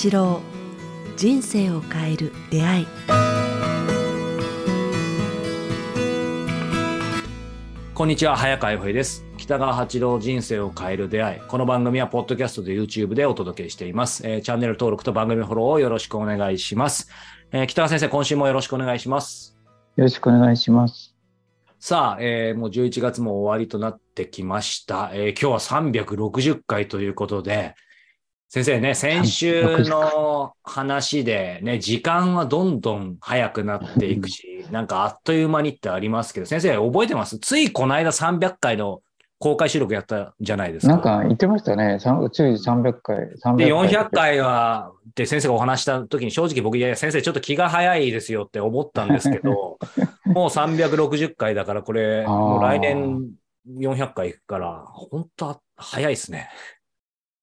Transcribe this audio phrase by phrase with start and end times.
[0.00, 0.40] 八郎
[1.16, 2.86] 人生を変える出会い。
[7.94, 9.26] こんにちは早川洋平です。
[9.38, 11.40] 北川八郎人生を変える出会い。
[11.48, 17.10] この番組はポッドキャストと YouTube でお届けしています、えーチャンネル登録と番組フォローをよろしくお願いします、
[17.50, 19.58] えー北川先生今週もよろしくお願いします。
[19.96, 21.16] よろしくお願いします。
[21.80, 25.10] さあ、えーもう11月も終わりとなってきました。
[25.12, 27.74] えー今日は360回ということで、
[28.50, 37.38] 先生ね、先週の話でね、時間はどんどん早くなっていくし、なんかあっという間にってありますけど、先生覚えてます？
[37.38, 39.02] ついこの間300回の
[39.38, 40.92] 公開収録やったじゃないですか。
[40.94, 41.98] なんか言ってましたね。
[42.00, 43.88] つい300回、300で、回。
[43.88, 49.78] 400回は、って先生がお話した時に正直僕、いやいや、先生ちょっと気が早いですよって思ったんですけど、
[50.24, 53.28] もう360回だから、これ、もう来年
[53.68, 56.48] 400回いくから、本当早いですね。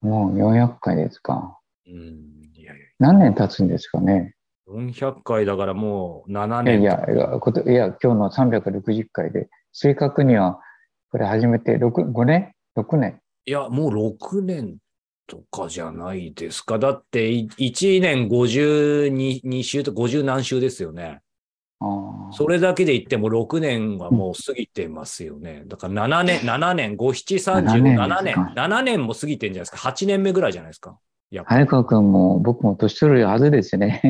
[0.05, 1.57] もう400回ですか。
[1.87, 1.93] うん、
[2.55, 4.35] いやい何年経つんですかね。
[4.67, 7.11] や、400回だからもう7いや年。
[7.13, 10.59] いや、いや、こといや今日の360回で、正確には、
[11.11, 13.19] これ始めて6、5年 ?6 年？
[13.45, 14.77] いや、もう6年
[15.27, 16.77] とかじゃないですか。
[16.79, 21.21] だって、い1年52週と50何週ですよね。
[22.31, 25.63] それだけで言っても6年はもう過ぎてますよね。
[25.67, 29.89] だから7年、7年、5、7、30、7年7年ですか、7年も過ぎてんじゃないですか。
[29.89, 30.97] 8年目ぐらいじゃないですか。
[31.43, 34.01] 早川君も僕も年取るはずですね。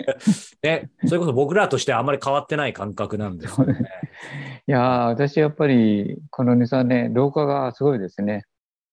[0.62, 3.78] ね、それこそ僕らとしてはあまり変わってない感覚なんですよね。
[4.66, 8.44] いやー、私やっぱりこの2、3年、老化がすごいですね。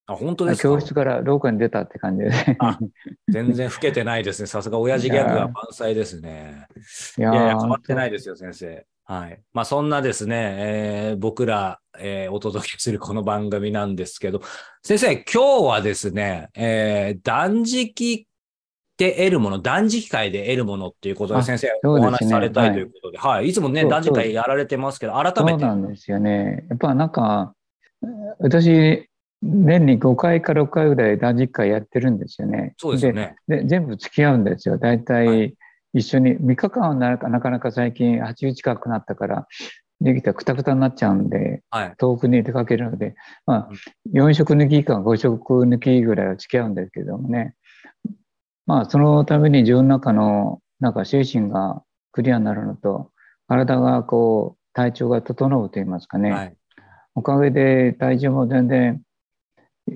[0.05, 0.69] あ、本当ですか？
[0.69, 2.57] 教室から廊下に出たって感じですね。
[2.59, 2.77] あ
[3.29, 4.47] 全然老けてないですね。
[4.47, 6.67] さすが親父ギャグが満載ですね。
[7.17, 8.85] いいやいや、ー変わってないですよ、先生。
[9.05, 9.41] はい。
[9.53, 14.41] まあ、そんなですね、えー僕ら、えーお届けするこの番組なんですけど、
[14.81, 18.27] 先生、今日はですね、えー断食
[18.97, 23.47] で得るもの、断食会で得るものっていうことで、あ先生、ねお話しされたいということで、はい。
[23.47, 25.63] いつもね、断食会やられてますけど、改そめて。
[25.63, 26.65] うなんですよね。
[26.69, 27.55] やっぱなんか、
[28.39, 29.09] 私、
[29.43, 32.73] 年に5回か6回ぐらい断食会やってるんですよね。
[32.77, 33.35] そうですよね。
[33.47, 34.77] でで全部付き合うんですよ。
[34.77, 35.55] 大は体
[35.93, 39.47] 一緒に、3日間はなかなかなか最近80近くなったから、
[40.01, 41.93] できたらくたくたになっちゃうんで、はい。
[41.97, 43.15] 遠くに出かけるので、
[43.45, 43.69] まあ
[44.11, 47.55] うん、4食抜きか5食抜きぐらいは付き合うんですけどもね。
[48.65, 53.11] まあ、そのために自分の中の、なんか精神がクリアになるのと、
[53.47, 56.31] 体がこう、体調が整うと言いますかね。
[56.31, 56.55] はい。
[57.15, 59.01] おかげで体重も全然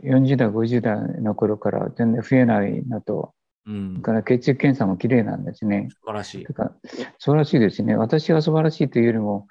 [0.03, 3.33] 40代、50代の頃から全然増えないのと、
[3.65, 4.01] うんそれ。
[4.01, 5.89] から血液検査も綺麗なんですね。
[5.91, 6.53] 素晴らしいだ。
[6.53, 6.71] から
[7.19, 7.95] 素晴らしいですね。
[7.95, 9.47] 私が素晴らしいというよりも、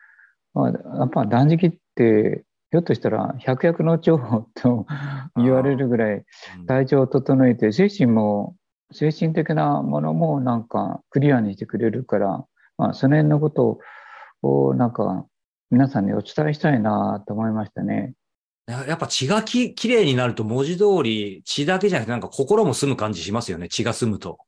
[0.54, 4.18] まあ、やっぱ断食って、ひょっとしたら百薬の長
[4.54, 4.86] と
[5.36, 6.24] 言われるぐらい
[6.58, 8.56] うん体調を整えて、精神も、
[8.92, 12.44] 精神的なものもなんかクリアにしてくれるから、
[12.78, 13.80] まあ、その辺のこと
[14.42, 15.26] をなんか
[15.70, 18.14] 皆さんにお伝えしたいなと思いましたね。
[18.66, 23.68] ややっぱ血がききれいになると文字通り血だけじゃなくてなんか心も澄む感じしますよね。
[23.68, 24.38] 血が澄むと。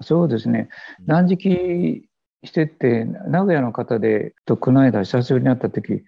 [0.00, 0.68] そうですね
[1.00, 1.06] うん。
[1.06, 2.08] 断食
[2.44, 6.02] してて、名古屋の方で、とこの間久しぶりに会った時、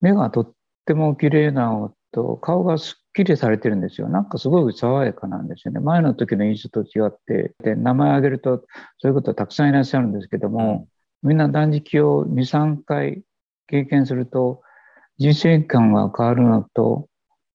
[0.00, 0.52] 目がとっ
[0.86, 4.08] ても綺麗なのと、顔がすっきりされてるんですよ。
[4.08, 5.80] なんかすごい爽やかなんですよね。
[5.80, 8.64] 前の時の印象と違って、で、名前挙げると、
[8.98, 10.88] そういうことたくさんいらっしゃるんですけども、
[11.22, 13.22] みんな断食を2、3回
[13.66, 14.62] 経験すると、
[15.18, 17.08] 人生観が変わるのと、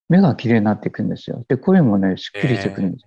[0.08, 1.44] 目が綺麗になっていくんですよ。
[1.48, 3.06] で、声もね、すっきりしていくんです。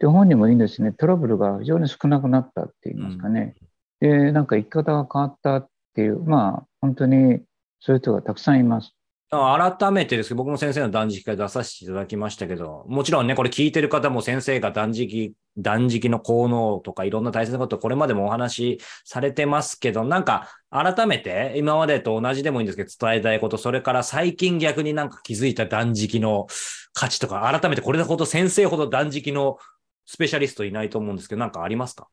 [0.00, 0.92] で、本人もいいんですね。
[0.92, 3.54] トラブルが非常に少なくなったって言いますかね。
[4.00, 7.42] で、なんか生き方が変わったっていう、まあ、本当に
[7.80, 8.97] そういう人がたくさんいます。
[9.30, 26.46] 改めてですけど、僕も先生の断食会出させていただきましたけど、もちろんね、これ聞いてる方も先生が断食、断食の効能とかいろんな大切なこと、これまでもお話しされてますけど、なんか改めて今までと同じでもいいんですけど、伝えたいこと、それから最近逆になんか気づいた断食の
[26.94, 29.58] 価値とか、改めてこれほど先生ほど断食の
[30.06, 32.08] スペシャリストいないと思うんですけど、なんかありますか？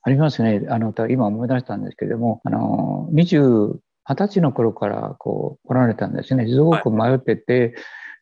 [0.00, 0.62] ありますね。
[0.70, 3.74] あの、今思い出したんですけども、あの、20、
[4.08, 6.48] 二十歳の頃からこう来られたんですね。
[6.48, 7.74] すごく迷ってて、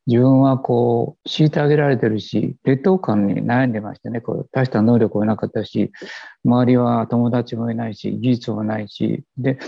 [0.09, 5.93] 自分はこう、虐げられてるし、劣等感に悩んでましてね、こう、大した能力もなかったし、
[6.45, 9.59] 周りは友達もいないし、技術もないし、で、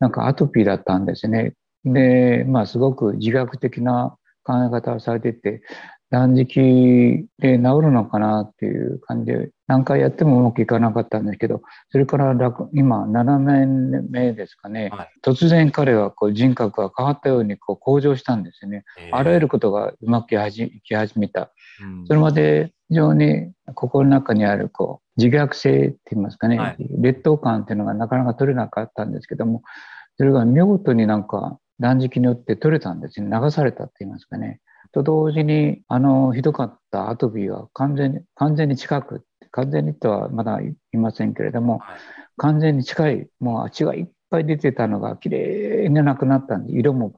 [0.00, 1.54] なんかアトピーだったんですね。
[1.84, 4.16] で、まあ、すごく自学的な
[4.48, 5.62] 考え方をされてて、
[6.10, 11.60] 断食で治るのかなっていう感じで、何回やってもうまくいかなかったんですけど、
[11.90, 15.08] それから楽今、7年目ですかね、はい。
[15.22, 18.84] 突然彼はこう人格が変わったようにこう向上したんですよね。
[19.12, 21.52] あらゆることがうまくいき始いき始めた。
[21.82, 22.06] うん。
[22.06, 26.76] それまで非常に心の中にあるこう自虐性って言いますかね、はい。
[26.98, 29.62] 劣等感っていうのがなかなか取れなかったんですけども、
[30.16, 33.30] それが見事になんか断食によって取れたんですね。
[33.30, 34.60] 流されたって言いますかね。
[34.92, 41.98] と同時に、あの、ひどかったアトピーは完全に、完全に近く、完全にとはまだ言いませんけれども、はい
[42.38, 47.14] 完全に近い、もう血がいっぱい出てたのが綺麗になくなったんで、色も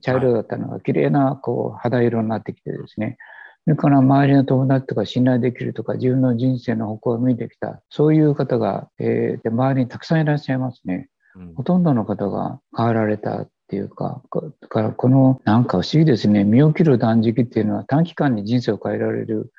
[0.00, 3.18] 茶色だったのが綺麗なこう肌色になってきてですね、
[3.64, 11.08] それから周りの友達とか信頼できるとか自分の人生の方向を見てきた、そういう方が、えーで周りにたくさんいらっしゃいますね。
[11.36, 19.52] うんほとんどの方が変わられたっていうか、こだからこのなんか不思議ですね、身を切る断食っていうのは短期間に人生を変えられる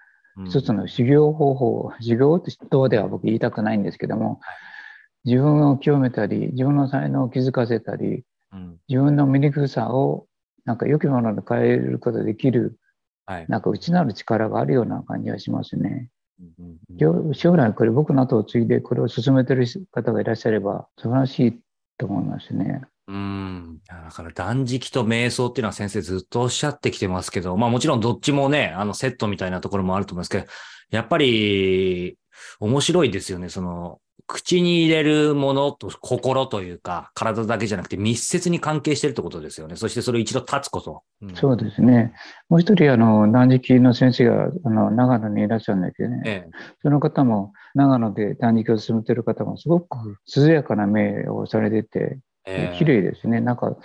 [0.45, 4.39] 一つの修行方法、修行とでは僕言いたくないんですけども、
[5.25, 8.23] 自分を清めたり、自分の才能を気づかせたり、
[8.53, 8.77] うん。
[8.87, 10.27] 自分の醜さを
[10.63, 12.77] なんか良きものに変えることができる、
[13.25, 13.45] はい。
[13.49, 16.09] なんか内なる力があるような感じがしますね。
[16.39, 21.59] うんうん将将来これ僕の後を継いでこれを進めてる方がいらっしゃれば素晴らしい
[21.97, 22.81] と思いますね。
[23.07, 23.79] うん。
[23.87, 30.45] だから断食と瞑想っていうのは先生ずっとおっしゃってきてますけど、まあもちろんどっちもね、あのセットみたいなところもあると思いますけど、
[30.89, 32.17] やっぱり
[32.59, 33.49] 面白いですよね。
[33.49, 39.75] その、口に入れるものと心というか、体だけじゃなくて密接に関係してるってことですよね。
[39.75, 41.03] そしてそれを一度立つこと。
[41.21, 42.13] うんそうですね。
[42.49, 46.49] もう一人、あの、断食の先生が、あの、長野にいらっしゃるんだけどね、ええ。
[46.81, 53.41] その方も、長野で断食を進めてる方も、すごく涼やかな目をされてて、ええ綺麗ですね。
[53.41, 53.75] なんか、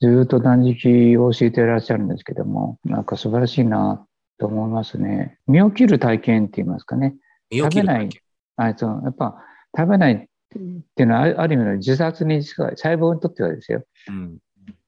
[0.00, 4.04] ずっと断食を教えていらっしゃるんですけども、なんか素晴らしいな
[4.38, 5.38] と思いますね。
[5.46, 7.14] 身を切る体験って言いますかね。
[7.52, 8.08] 食べない
[8.56, 9.36] あそうやっぱ、
[9.76, 13.84] 食べないっていうのは、あるある意味の自殺に近い、細胞にとってはですよ。
[14.08, 14.38] うん。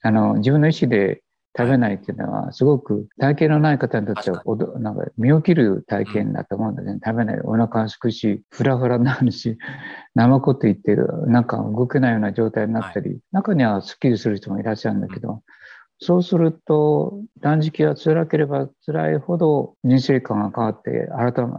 [0.03, 1.23] あの、自分の意思で
[1.57, 4.43] 食べないっていうのは、すごく体験のない方にとっては
[4.79, 7.01] なんか身を切る体験だと思うんですね。
[7.05, 9.59] 食べない、お腹がすくし、ふらふらになるし、
[10.15, 15.43] 怠くって言ってる、なんか動けないような状態になったり、中にはスッキリする人もいらっしゃるんだけど、
[15.99, 21.53] そうすると、断食が辛ければ辛いほど人生観が変わって、改め、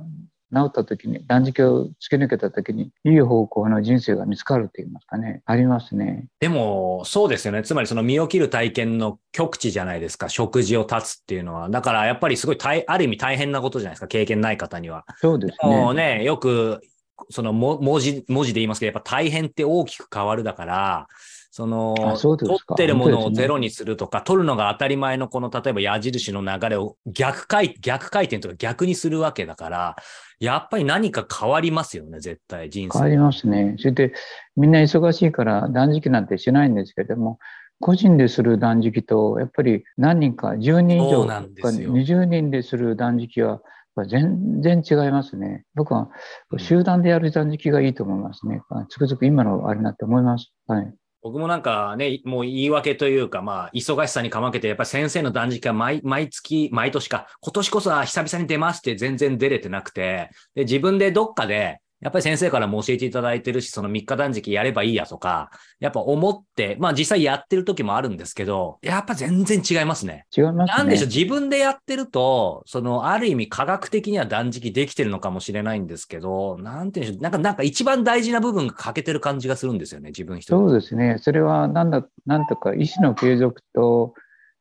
[0.54, 5.42] 治った時に、断食を突き抜けた時に、いい方向の人生が見つかると言いますかね。
[5.46, 6.28] ありますね。
[6.40, 7.64] でも、そうですよね。
[7.64, 10.30] つまりその身を切る体験の極致じゃないですか。
[10.30, 11.70] 食事を断つっていうのは。
[11.70, 14.08] だからやっぱりすごい大、ある意味大変なことじゃないですか。
[14.08, 15.06] 経験ない方には。
[15.18, 16.02] そうですもうね。
[16.02, 16.82] ね、よく、
[17.30, 21.08] そのも文字、文字で言いますけど、やっぱ大変って大きく変わるだから、
[21.52, 29.96] その、あそ取ってるものをゼロにするとか、取るのが当たり前のこの、例えば矢印の流れを逆回、逆回転とか逆にするわけだから、
[30.42, 32.98] やっぱり何か変わりますよね、絶対、人生。
[32.98, 33.76] 変わりますね。
[33.78, 34.14] それで、
[34.56, 37.38] みんな忙しいから断食なんてしないんですけれども、
[37.80, 43.62] 個人でする断食と、やっぱり何人か、10人以上なんでかすよ20人でする断食は、
[44.08, 45.64] 全然違いますね。
[45.76, 46.10] 僕は
[46.52, 48.62] うん集団でやる断食がいいと思いますね。
[48.90, 50.52] つくづく今のあれなって思います。
[50.66, 50.94] はい。
[51.22, 70.26] 僕もなんかね、もう言い訳というか、まあ、忙しさにかまけて、やっぱり先生の断食は毎毎月、毎年か、今年こそは久々に出ますって全然出れてなくて、で、自分でどっかで、やっぱり先生からも教えていただいてるし、その3日断食やればいいやとか、やっぱ思って、まあ実際やってる時もあるんですけど、やっぱ全然違いますね。
[70.36, 70.78] 違いますね。
[70.78, 80.70] なんでしょう、自分でやってると、その、ある意味科学的には断食できてるのかもしれないんですけど、なんていうんでしょう、なんか、なんか一番大事な部分が欠けてる感じがするんですよね、自分一人で。
[80.70, 81.18] そうですね。
[81.20, 84.16] それはなんだ、なんとか意思の継続と、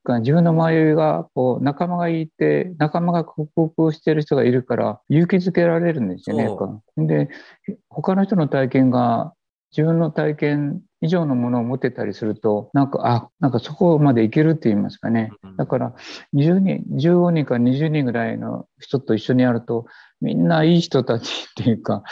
[0.06, 6.48] 自分の周りがこう仲間がいて、仲間が克服している人がいるから、勇気づけられるんですよね。
[7.06, 7.28] で、
[7.88, 9.34] 他の人の体験が
[9.70, 15.30] 自分の体験以上のものを持ってたりすると、なんか、あ、なんかそこまでいけるって言いますかね。
[15.44, 15.94] うんだから、
[16.34, 19.86] 20人、15人から20人ぐらいの人と一緒にやると、
[20.20, 22.02] みんないい人たちっていうか、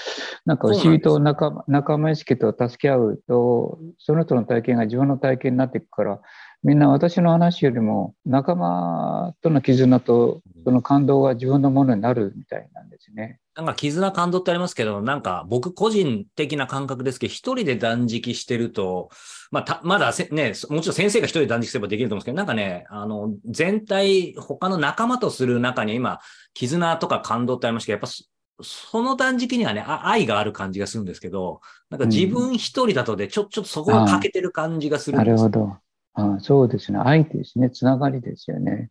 [0.47, 6.21] なんか不思議と仲間仲間意識と助け合うと、その人の体験が自分の体験になっていくから、
[6.64, 13.38] みんな私の話よりも仲間との絆とその感動が自分のものになるみたいなんですね。
[13.54, 19.08] なんか絆感動ってありますけど、なんか僕個人的な感覚ですけど、一人で断食してると、
[19.50, 26.20] まあ、た、まだせね、もちろん先生が一人で断食すればできると思うんですけど、なんかね、あの、全体、他の仲間とする中に今、
[26.54, 28.24] 絆とか感動ってありましたけど、やっぱそ
[28.60, 31.60] その断食にはね、あ愛がある感じがするんですけど、
[31.90, 35.76] なんか自分一人だとで、ちょ、ちょっとそこが欠けてる感じがするんなでするほど。
[36.14, 36.98] あそうですね。
[36.98, 37.70] 愛ですね。
[37.70, 38.90] つながりですよね。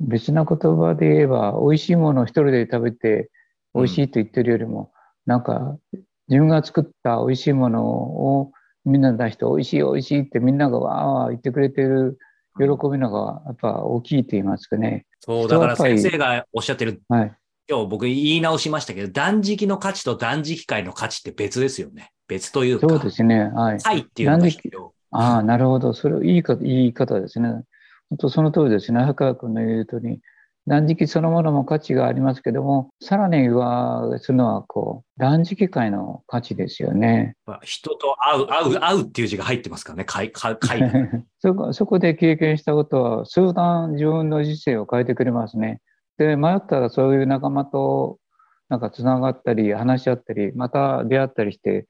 [0.00, 3.30] 別な言葉で言えば、美味しいものを一人で食べて、
[3.74, 4.92] 美味しいと言ってるよりも、
[5.26, 5.78] なんか、
[6.28, 8.52] 自分が作った美味しいものを
[8.84, 12.18] みんな出して、美味しい美味しいってみんながわーわー言ってくれてる
[12.58, 15.06] 喜びのがやっぱ大きいと言いますかね。
[15.20, 17.34] そう、だから先生がおっしゃってる、はい。
[17.68, 22.10] 今日僕言い直しましたけど、断食の価値と断食会の価値って別ですよね。
[22.26, 22.88] 別というか。
[22.88, 23.44] そうですね。
[23.44, 23.78] はい。
[23.80, 24.91] 会っていうのが必要。
[25.12, 25.92] ああ、なるほど。
[25.92, 27.48] それ、いいか、いい方ですね。
[28.10, 29.00] 本当その通りですね。
[29.00, 30.20] 早川君の言う通り、
[30.66, 37.36] 断食そのものも価値がありますけども、さらに上するのは、こう、断食会の価値ですよね。
[37.46, 40.04] まあ人と会う、会う、会うっていう字が入ってますからね。
[40.04, 40.80] 会、会、会。
[41.40, 45.80] そこそこで経験したことは、数段自分の人生を変えてくれますね。
[46.16, 48.18] で、迷ったらそういう仲間と
[48.68, 51.86] なんかつながったり、話し合ったり、また出会ったりして、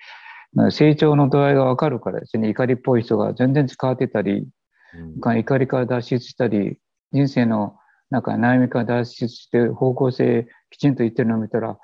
[0.70, 4.46] 成長の度合いがわかるからですね、怒りっぽい人が全然変わってたり、
[4.94, 5.38] うん。
[5.38, 6.78] 怒りから脱出したり、
[7.12, 7.76] 人生の
[8.10, 11.78] なんか悩みから脱出して方向性きちんと言ってるのを見たら、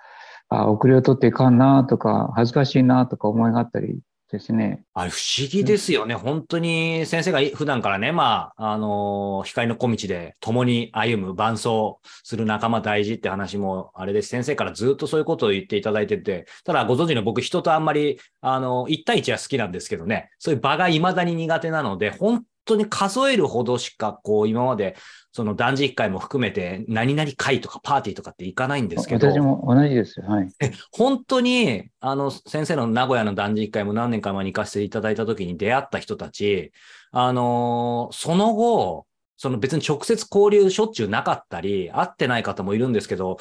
[0.50, 3.98] あ遅れを取っていかんなとか、恥ずかしいなとか思いがあったり
[4.30, 4.82] ですね。
[4.92, 6.14] あれ不思議ですよね。
[6.14, 14.28] 本当に先生が普段からね、まあ、あの、光の小道で共に歩む、伴走する仲間大事って話もあれです。
[14.28, 24.96] 先生からずっとそういうことを言っていただいてて、ただご存知の僕人とあんまり、あの、1対1は好きなんですけどね、そういう場が未だに苦手なので、本当に数えるほどしか、こう、今まで、
[25.32, 29.28] その断食会も含めて、何々会とかパーティーとかって行かないんですけど。
[29.28, 30.20] 私も同じです。
[30.20, 30.48] はい。
[30.92, 36.72] 本当に、あの、先生の名古屋の断食会も何年か前に行かせていただいた時に出会った人たち、
[37.10, 39.06] あのーその後、
[39.37, 43.38] その別に直接交流しょっちゅうなかったり、会ってない方もいるんですけど、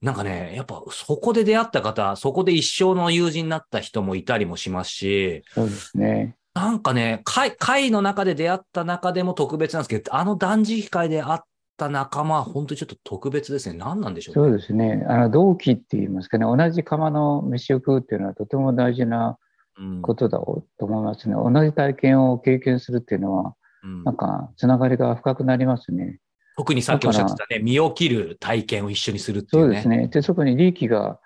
[0.00, 6.36] なんかね、やっぱそこで出会った方、そこで一生の友人になった人もいたりもしますし、そうですね。
[6.54, 11.40] なんかね、会、会の中で出会った中でも特別なんですけど、あの断食会で会っ
[11.76, 13.78] た仲間は本当にちょっと特別ですね。
[13.78, 14.50] 何なんでしょうね。
[14.50, 15.04] そうですね。
[15.08, 19.38] あの、同期って言いますかね、同じ釜の飯を食うっていうのはとても大事な
[19.78, 21.34] うんことだと思いますね。
[21.34, 26.18] 同じ体験を経験するっていうのは、うんなんか、つながりが深くなりますね。
[26.56, 29.62] 特にさっきおっしゃってたね、身を切る体験を一緒にするっていね。
[29.62, 30.08] そううですね。
[30.08, 31.18] で、そこに利益が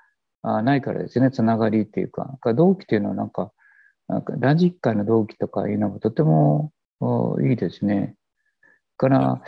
[0.43, 3.51] あないからですね、つながりっていうか、同期っていうのはなんか
[4.09, 8.17] 断食会の同期とかいうのもとてもおいいですね。
[8.97, 9.43] から、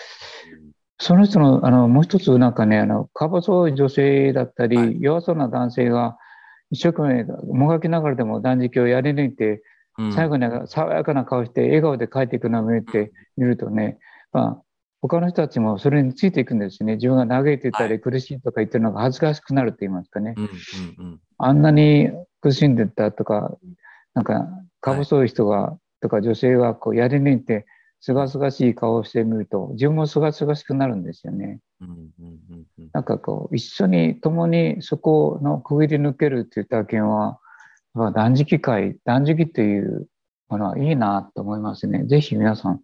[0.98, 4.96] その人の、あの、もう一つなんかね、あの、か細い女性だったり、はい。
[5.00, 6.16] 弱そうな男性が、
[6.70, 9.62] 一生懸命もがきながらでも断食をやり抜いて、
[9.98, 10.12] うん。
[10.12, 13.98] 最後に爽やかな顔して笑顔で帰っていくのを見てみるとね、
[14.32, 14.62] まあ、
[15.00, 16.94] 他の人たちもそれについていくんですね。
[16.94, 20.34] 自分が嘆いてたはり苦しいとか言ってるのが恥ずかしくなるって言いますかね。
[21.38, 22.10] あんなに
[22.40, 23.56] 苦しんでたとか、
[24.16, 24.48] なんか、
[24.80, 27.66] か細い人が、とか女性がこうやり抜いて、
[28.00, 31.60] すがすがしい顔をしてみると、自分もすがすがしくなるんですよね。
[32.92, 37.38] なんかこう、一緒に共にそこのくぐり抜けるっていう体験は、
[37.92, 40.08] まあ断食会、断食っていう
[40.48, 42.04] ものはいいなと思いますね。
[42.06, 42.80] ぜひ皆さん、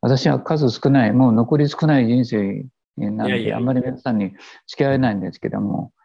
[0.00, 2.66] 私は数少ない、もう残り少ない人生
[2.96, 4.30] なんで、あんまり皆さんに
[4.68, 6.01] 付き合えないんですけども、うん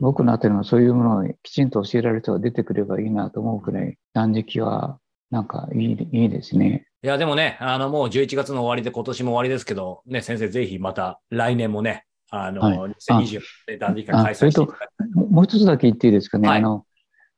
[0.00, 4.98] 僕のあたりもそういうものをきちんと教えられる人が出てくればいいなと思うくらい、断食は
[5.30, 6.86] なんかいいいいですね。
[7.02, 12.76] いや、でもね、あの、もう11月の終わりで今年も終わりですけど、ね、先生ぜひまた来年もね、あの、はい。
[12.76, 16.48] 2020年断食会開催あそれとしていただきももう一つだけ言っていいですかね。
[16.48, 16.58] はい。
[16.58, 16.84] あの、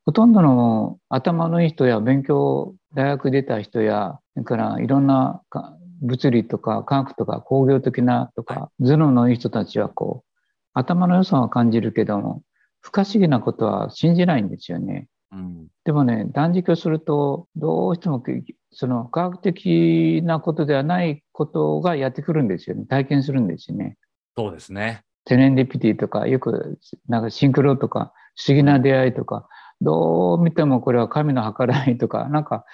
[0.04, 10.31] ほとんどの頭のいい人や勉強、大学出た人や、それからいろんなか物理とか科学とか工業的なとか、頭脳のいい人たちはこう、
[10.74, 12.42] 頭の良さは感じるけども、
[12.80, 15.08] 不可思議なことは信じないんですよね。
[15.32, 18.22] うんでもね、断食をすると、どうしても
[18.70, 22.84] その科学的なことではないことがやってくるんですよね。
[22.86, 23.96] 体験するんですよね。
[24.36, 25.02] そうですね。
[25.24, 29.48] テレンディピティとか、よくなんかシンクロとか、不思議な出会いとか、
[29.82, 32.64] どう見てもこれは神の計らいとか、 なんか、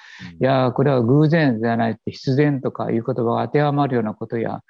[0.40, 4.60] いやー、これは偶然ではないって必然とかいう言葉が当てはまるようなことや、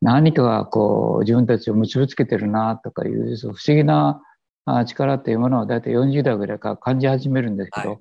[0.00, 4.20] 何かがこう自分たちを結びつけてるなとかいう、不思議な
[4.64, 7.98] あ力っていうものを大体40代ぐらいから感じ始めるんですけど、はい。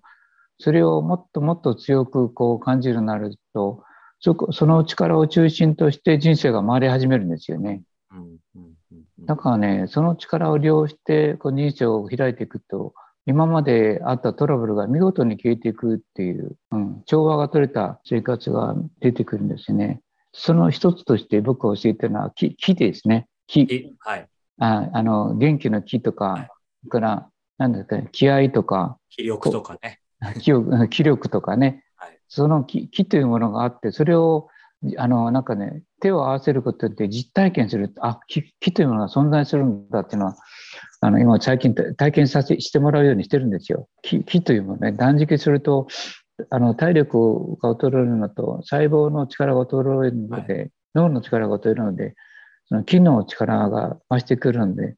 [0.60, 3.84] それをもっともっと強くこう感じるようになると、
[4.20, 7.84] そこその力を中心として人生が回り始めるんですよね。
[9.26, 12.94] だからね、その力を利用してこう人生を開いていくと、
[13.28, 20.02] 今まであったトラブルが見事に消えていくっていう、うん、調和が取れた生活が出てくるんですよね。
[20.32, 23.28] その一つとして僕が教えてるのは木木ですね。
[23.48, 23.62] 木。
[23.62, 24.28] いはい。
[24.60, 26.50] ああの、元気の木とか、はい
[26.88, 30.00] から、なんですかね、気合とか、気力とかね。
[30.40, 34.50] 気力 気力とかね、はいその気気というものがあって、それを
[34.98, 37.94] あの、なんかね、手を合わせることって実体験する。
[38.02, 40.36] あ、木木というものが存在するんだっていうのは、
[41.02, 43.88] あの、今最近体験させしてもらうようにしてるんですよ。
[44.02, 45.88] 木木というものね、断食すると、
[46.50, 52.16] あの、体力が衰えるのと、細胞の力が衰えるので、はい、脳の力が衰えるので、
[52.68, 54.96] その木の力が増してくるんで、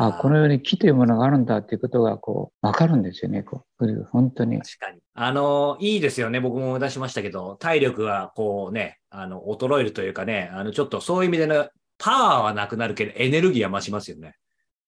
[0.00, 4.58] あこのように木というものがあるんだっていうことがこう分かるんですよね、こう本当に。
[4.58, 5.00] 確かに。
[5.14, 14.36] あの、いいですよね、僕も出しましたけど、体力がこうね、あの衰えるというかね、あのちょっとそういう意味でのパワーはなくなるけど、エネルギーは増しますよね。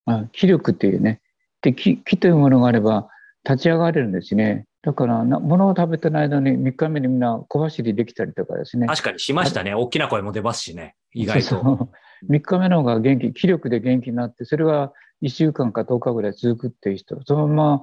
[0.05, 1.21] あ気力っていうね。
[1.61, 3.09] で木、木というものがあれば
[3.47, 4.65] 立ち上がれるんですね。
[4.83, 8.87] だからな、物を食べてない間に3日目にみんな小走りできたりとかですね。
[8.87, 9.75] 確かにしましたね。
[9.75, 10.95] 大きな声も出ますしね。
[11.13, 11.47] 意外と。
[11.47, 11.89] そうそう
[12.29, 14.93] 3日目の方が元気、気力で元気になって、それが
[15.23, 17.81] 1週間か10日ぐらい続くっていう人、そのま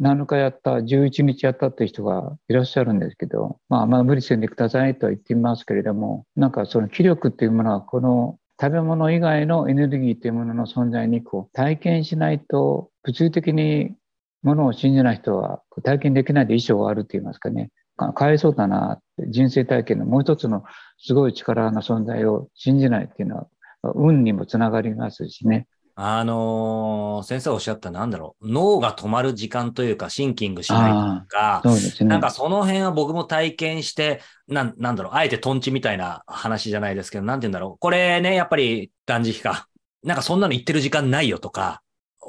[0.00, 13.96] ま7日やった、11日やったっていう人がいらっしゃるんですけど、まあ、まあ無理せんでくださいとは言っていますけれども、なんかその気力っていうものは、この食べ物以外のエネルギーというものの存在にこう体験しないと、物理的に
[14.44, 17.70] ものを信じない人は体験できないで衣装があるって言いますかね。
[17.96, 20.62] かわいそうだなって人生体験のもう一つの
[20.96, 23.48] すごい力の存在を信じないっていうのは
[23.96, 25.66] 運にもつながりますしね。
[25.94, 31.62] あのー、先生おっしゃったなんだろう、脳が止まる時間というか、シンキングしないとか、
[32.00, 37.78] ね、なんかその辺は僕も体験して、なん、なんだろう、あえてトンチみたいな話じゃないですけど、なんて言うんだろう。
[37.78, 39.68] これね、やっぱり断食か。
[40.02, 41.82] なんかそんなの言ってる時間ないよとか、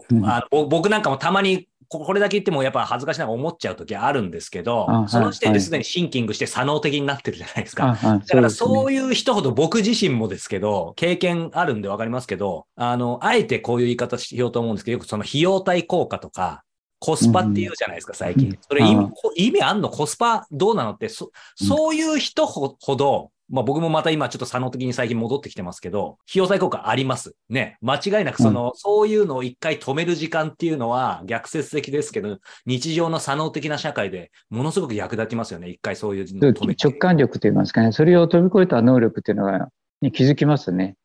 [0.09, 1.67] うん、あ僕なんかもたまに
[1.99, 7.97] これだけ言ってもやっぱ恥ずかしながら思っちゃう時あるんですけど、その時点ですでにシンキングして左脳的になってるじゃないですか。
[8.01, 16.63] だからそういう人ほど僕自身もですけど、経験あるんでわかりますけど、あの、あえてこういう言い方しようと思うんですけど、よくその費用対効果とか、
[16.99, 18.57] コスパって言うじゃないですか、最近。
[18.61, 19.89] それ意味意味あんの？
[19.89, 27.35] コスパどうなのって、そそういう人ほど、まあ僕もまた今ちょっと左脳的に最近戻ってきてますけど、費用対効果あります。
[27.49, 27.77] ね。
[27.81, 35.69] 間違いなくその、うん、そういうのを一回止める時間っていうのは逆説的ですけど、日常の左脳的な社会でものすごく役立ちますよね。
[35.69, 37.91] 一回そういうのを止め直感力といいますかね。
[37.91, 39.69] それを飛び越えた能力っていうのが、
[40.01, 40.95] に気づきますね。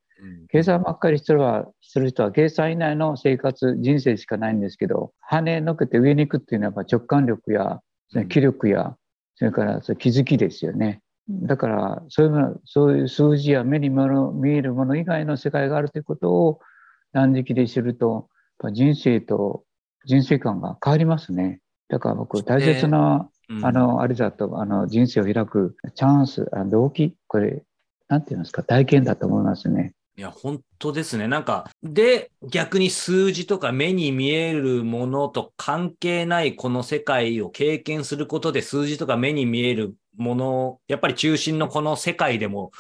[0.51, 1.41] 計算ばっかりする
[1.81, 7.81] する人は計算以内の生活、人生しかないんですけど、跳ねのけて上に行くっていうのはやっぱ直感力や、
[8.29, 8.97] 気力や、
[9.37, 11.01] それから気づきですよね。
[11.29, 16.61] だから、そういうもの、そういう数字や目に見えるもの以外の世界があるということを
[17.13, 18.29] 断食で知ると、
[18.73, 19.65] 人生と
[20.09, 21.61] 人生観が変わりますね。
[21.89, 27.63] だから僕、大切な、うん、あの、あれだと、あの、人生を開くチャンス、あ動機、これ、
[28.09, 29.93] なんて言いますか、体験だと思いますね。
[30.17, 31.29] いや、本当ですね。
[31.29, 42.73] なんか、で、逆に数字とか目に見えるものと関係ないこの世界を経験することで数字とか目に見えるもの、やっぱり中心のこの世界でも、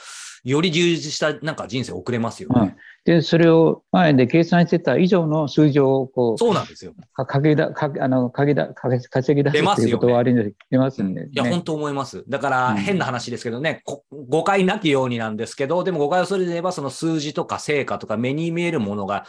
[0.44, 2.76] より充実したなんか人生を送れますよね。
[3.10, 6.94] はい、で、それを前で計算してた以上の数字をこう、そうなんですよ。
[7.12, 10.34] かけだ、かあの、かけだ、か稼ぎ出すということはあり
[10.70, 12.24] ますんで、ね、いや、本当思います。
[12.28, 19.24] だから、変な話ですけどね、うん、誤解なきようになんですけど、でも誤解をそれで言えば、その数字とか成果とか目に見えるものが、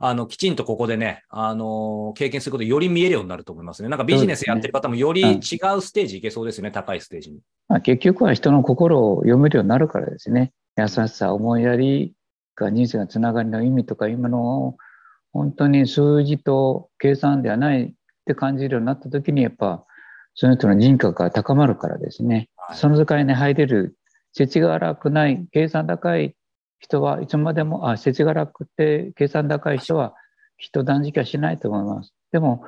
[0.00, 3.88] あの、きちんとここでね、あの、経験することでより見えるようになると思いますね。
[3.88, 5.38] なんかビジネスやってる方もより違う
[5.80, 7.40] ステージいけそうですね、高いステージに。
[7.68, 10.52] まあ、結局は人の心を読めるようになるからですね。
[10.76, 12.14] 優しさ、思いやり
[12.56, 14.76] が人生のつながりの意味とかいうものを
[15.32, 17.92] 本当に数字と計算ではないっ
[18.26, 19.84] て感じるようになった時にやっぱ
[20.34, 23.96] その人の人格が高まるからですね、はい、その使いに入れる
[24.32, 26.34] 世知辛くない計算高い
[26.78, 30.14] 人はいつまでもあ世知辛くて計算高い人は
[30.58, 32.12] きっと断食はしないと思います。
[32.32, 32.64] でも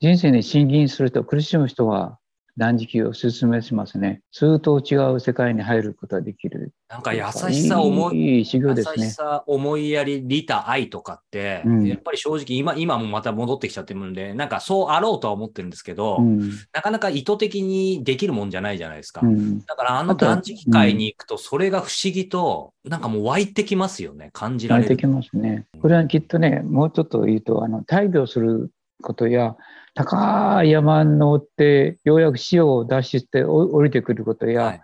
[0.00, 2.18] 人生に審議すると苦しむ人は
[2.56, 4.22] 断食をお勧めしますね。
[4.32, 6.72] 数と違う世界に入ることができる。
[6.88, 9.04] なんか優しさ、思い、いい修行ですね。
[9.04, 19.20] 優しさ、思いやり、利他、愛とかって、うん、やっぱり正直今、今もまた戻ってきちゃってるんで、なんかそうあろうとは思ってるんですけど、うん、なかなか意図的にできるもんじゃないじゃないですか。
[19.22, 24.88] うん、だからあの断食会に行くと、それが不思議と、なんかもう湧いてきますよね、感じられる。
[24.88, 25.66] 湧いてきますね。
[25.80, 29.56] これはきっとね、もうちょっと言うと、あの、大病することや、
[29.94, 34.80] 高い山に登ってようやく潮を脱出して降りてくることや、はい、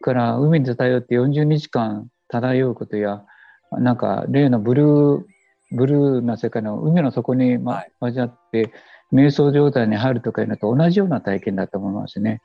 [0.00, 3.24] から海に漂って40日間漂うことや
[3.72, 5.24] なんか例のブルー
[5.72, 8.72] ブルーな世界の海の底に、ま、混ざって
[9.12, 12.40] 瞑想状態に入るとかいうのと同じような体験だと思いますね。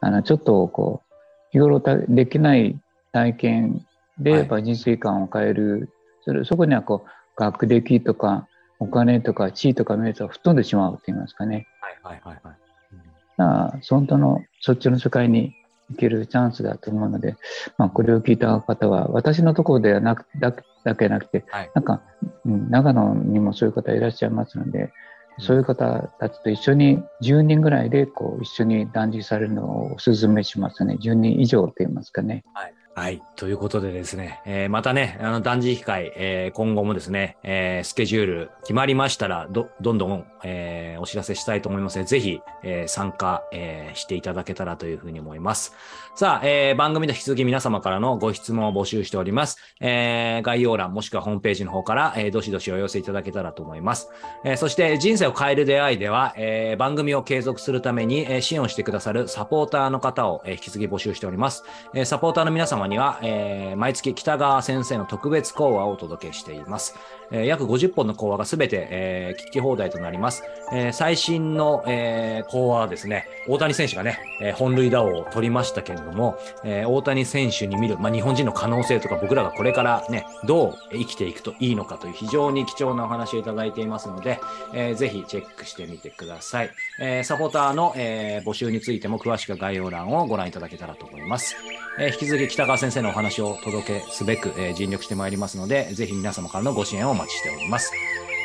[0.00, 1.14] あのちょっとこう
[1.52, 2.78] 日頃できない
[3.12, 3.86] 体験
[4.18, 5.90] で、やっぱ人生観を変える、
[6.24, 8.46] それそこにはこう学歴とか
[8.82, 11.66] お金とか地位とか名誉が吹っ飛んでしまうと言いますかね。
[12.02, 13.74] はいはいはいはい。
[13.74, 15.54] うん、本当のそっちの世界に
[15.90, 17.36] いけるチャンスだと思うので、
[17.78, 20.52] まあ、これを聞いた方は、私のところではなくだ
[20.84, 22.02] だけなくて、はいなんか、
[22.44, 24.92] うん、長野にもそういう方いらっしゃいますので、
[25.38, 30.98] そういう方たちと一緒に10人ぐらいでこう一緒に断食されるのをお勧めしますね。
[31.00, 32.44] 10人以上と言いますかね。
[32.52, 32.74] はい。
[32.94, 45.72] はいということでですね、えーまたね、あの、断食会、えー今後もですね、えースケジュール決まりましたら、ど、どんどん、えお知らせしたいと思いますので、ぜひ、え参加、えしていただけたらというふうに思います。
[46.16, 49.56] さあ、え番組で引き続き皆様からのご質問を募集しております。
[49.80, 54.10] え概要欄もしくはホームページの方から、えどしどしお寄せいただけたらと思います。
[54.44, 61.64] えそして、人生を変える出会いでは、え番組を継続するために、え支援をしてくださるサポーターの方を、え引き続き募集しております。
[61.94, 66.94] えサポーターの皆様様には、えー毎月北川先生の特別講話をお届けしています。
[67.30, 70.42] えー約50本の講話がすべて、えー聞き放題となります。
[70.72, 84.40] えー最新の、えー講話はですね、大谷選手がね、えー本塁打王を取りましたけれども、えー大谷選手に見る、まあ、日本人の可能性とか僕らがこれからね、どう生きていくといいのかという非常に貴重なお話をいただいていますので、
[84.74, 86.70] えーぜひチェックしてみてください。
[87.00, 91.56] えーサポーターの、えー募集についても詳しく概要欄をご覧いただけたらと思います。
[91.98, 97.92] えー引き続き北川先生のお話を届けすべく、えー尽力してまいりますので、ぜひ皆様からのご支援をお待ちしております。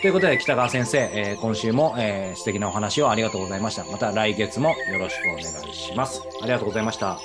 [0.02, 3.86] ということで、北川先生、えー今週も、えー素敵なお話をありがとうございました。
[3.86, 6.22] また来月もよろしくお願いします。
[6.42, 7.20] ありがとうございました。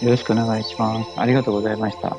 [0.00, 1.10] よろしくお願いします。
[1.16, 2.16] ありがとうございました。